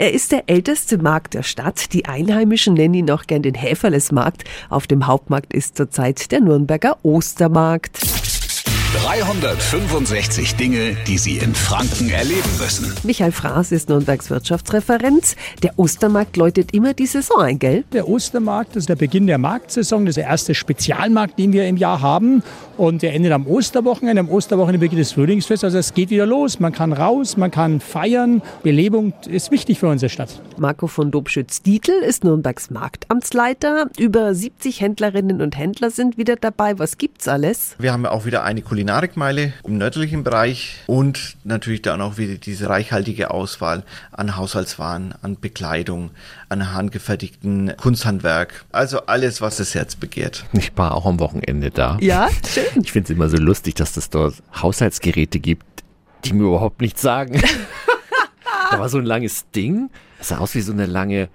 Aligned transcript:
Er 0.00 0.14
ist 0.14 0.32
der 0.32 0.44
älteste 0.46 0.96
Markt 0.96 1.34
der 1.34 1.42
Stadt. 1.42 1.92
Die 1.92 2.06
Einheimischen 2.06 2.72
nennen 2.72 2.94
ihn 2.94 3.10
auch 3.10 3.24
gern 3.24 3.42
den 3.42 3.52
Häferlesmarkt. 3.52 4.44
Auf 4.70 4.86
dem 4.86 5.06
Hauptmarkt 5.06 5.52
ist 5.52 5.76
zurzeit 5.76 6.32
der 6.32 6.40
Nürnberger 6.40 6.96
Ostermarkt. 7.02 7.98
365 8.92 10.56
Dinge, 10.56 10.96
die 11.06 11.16
Sie 11.16 11.38
in 11.38 11.54
Franken 11.54 12.10
erleben 12.10 12.50
müssen. 12.58 12.92
Michael 13.04 13.30
Fraß 13.30 13.70
ist 13.70 13.88
Nürnbergs 13.88 14.30
Wirtschaftsreferent. 14.30 15.36
Der 15.62 15.78
Ostermarkt 15.78 16.36
läutet 16.36 16.74
immer 16.74 16.92
die 16.92 17.06
Saison 17.06 17.40
ein, 17.40 17.58
gell? 17.60 17.84
Der 17.92 18.08
Ostermarkt 18.08 18.74
ist 18.74 18.88
der 18.88 18.96
Beginn 18.96 19.28
der 19.28 19.38
Marktsaison, 19.38 20.06
das 20.06 20.12
ist 20.12 20.16
der 20.16 20.24
erste 20.24 20.56
Spezialmarkt, 20.56 21.38
den 21.38 21.52
wir 21.52 21.68
im 21.68 21.76
Jahr 21.76 22.00
haben. 22.00 22.42
Und 22.76 23.02
der 23.02 23.14
endet 23.14 23.32
am 23.32 23.46
Osterwochenende. 23.46 24.20
Am 24.20 24.30
Osterwochenende 24.30 24.78
beginnt 24.78 25.02
das 25.02 25.12
Frühlingsfest. 25.12 25.64
Also 25.64 25.76
es 25.76 25.92
geht 25.92 26.08
wieder 26.08 26.24
los. 26.24 26.60
Man 26.60 26.72
kann 26.72 26.94
raus, 26.94 27.36
man 27.36 27.50
kann 27.50 27.78
feiern. 27.78 28.40
Belebung 28.62 29.12
ist 29.28 29.50
wichtig 29.50 29.78
für 29.78 29.88
unsere 29.88 30.08
Stadt. 30.08 30.40
Marco 30.56 30.86
von 30.86 31.10
Dobschütz-Dietl 31.10 31.92
ist 31.92 32.24
Nürnbergs 32.24 32.70
Marktamtsleiter. 32.70 33.90
Über 33.98 34.34
70 34.34 34.80
Händlerinnen 34.80 35.42
und 35.42 35.58
Händler 35.58 35.90
sind 35.90 36.16
wieder 36.16 36.36
dabei. 36.36 36.78
Was 36.78 36.96
gibt's 36.96 37.28
alles? 37.28 37.76
Wir 37.78 37.92
haben 37.92 38.06
auch 38.06 38.24
wieder 38.24 38.44
eine 38.44 38.62
Kulinarikmeile 38.80 39.52
im 39.64 39.76
nördlichen 39.76 40.24
Bereich 40.24 40.78
und 40.86 41.36
natürlich 41.44 41.82
dann 41.82 42.00
auch 42.00 42.16
wieder 42.16 42.36
diese 42.36 42.70
reichhaltige 42.70 43.30
Auswahl 43.30 43.84
an 44.10 44.38
Haushaltswaren, 44.38 45.14
an 45.20 45.38
Bekleidung, 45.38 46.12
an 46.48 46.72
handgefertigten 46.72 47.74
Kunsthandwerk. 47.76 48.64
Also 48.72 49.00
alles, 49.00 49.42
was 49.42 49.58
das 49.58 49.74
Herz 49.74 49.96
begehrt. 49.96 50.46
Ich 50.54 50.72
war 50.76 50.94
auch 50.94 51.04
am 51.04 51.20
Wochenende 51.20 51.70
da. 51.70 51.98
Ja, 52.00 52.30
schön. 52.48 52.82
Ich 52.82 52.92
finde 52.92 53.12
es 53.12 53.16
immer 53.18 53.28
so 53.28 53.36
lustig, 53.36 53.74
dass 53.74 53.98
es 53.98 54.08
dort 54.08 54.36
Haushaltsgeräte 54.54 55.40
gibt, 55.40 55.66
die 56.24 56.32
mir 56.32 56.44
überhaupt 56.44 56.80
nichts 56.80 57.02
sagen. 57.02 57.38
da 58.70 58.78
war 58.78 58.88
so 58.88 58.96
ein 58.96 59.04
langes 59.04 59.44
Ding. 59.50 59.90
Es 60.18 60.28
sah 60.28 60.38
aus 60.38 60.54
wie 60.54 60.62
so 60.62 60.72
eine 60.72 60.86
lange 60.86 61.28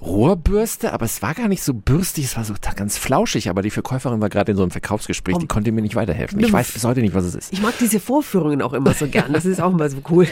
Rohrbürste, 0.00 0.92
aber 0.92 1.04
es 1.04 1.22
war 1.22 1.34
gar 1.34 1.48
nicht 1.48 1.62
so 1.62 1.74
bürstig, 1.74 2.24
es 2.24 2.36
war 2.36 2.44
so 2.44 2.54
ganz 2.76 2.98
flauschig, 2.98 3.48
aber 3.48 3.62
die 3.62 3.70
Verkäuferin 3.70 4.20
war 4.20 4.28
gerade 4.28 4.52
in 4.52 4.56
so 4.56 4.62
einem 4.62 4.72
Verkaufsgespräch, 4.72 5.38
die 5.38 5.46
konnte 5.46 5.70
mir 5.70 5.82
nicht 5.82 5.94
weiterhelfen. 5.94 6.40
Ich 6.40 6.52
weiß 6.52 6.72
bis 6.72 6.84
heute 6.84 7.00
nicht, 7.00 7.14
was 7.14 7.24
es 7.24 7.34
ist. 7.34 7.52
Ich 7.52 7.62
mag 7.62 7.74
diese 7.78 8.00
Vorführungen 8.00 8.62
auch 8.62 8.72
immer 8.72 8.94
so 8.94 9.06
gern, 9.06 9.32
das 9.32 9.44
ist 9.44 9.60
auch 9.60 9.72
mal 9.72 9.90
so 9.90 9.98
cool. 10.10 10.26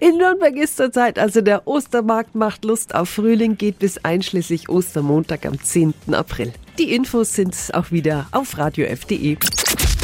In 0.00 0.16
Nürnberg 0.16 0.56
ist 0.56 0.76
zurzeit 0.76 1.18
also 1.18 1.42
der 1.42 1.66
Ostermarkt 1.66 2.34
macht 2.34 2.64
Lust 2.64 2.94
auf 2.94 3.10
Frühling, 3.10 3.58
geht 3.58 3.78
bis 3.78 3.98
einschließlich 4.04 4.68
Ostermontag 4.68 5.44
am 5.44 5.62
10. 5.62 5.94
April. 6.12 6.52
Die 6.78 6.94
Infos 6.94 7.34
sind 7.34 7.54
auch 7.74 7.90
wieder 7.90 8.26
auf 8.32 8.56
radiof.de. 8.56 9.36